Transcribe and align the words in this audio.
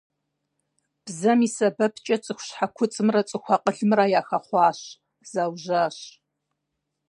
Бзэм 1.05 1.39
и 1.47 1.49
сэбэпкӀэ 1.55 2.17
цӀыху 2.23 2.45
щхьэ 2.47 2.67
куцӀымрэ 2.75 3.21
цӀыху 3.29 3.53
акъылымрэ 3.55 4.05
яхэхъуащ, 4.19 4.79
заужьащ. 5.31 5.97